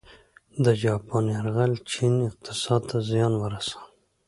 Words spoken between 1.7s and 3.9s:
چین اقتصاد ته زیان ورساوه.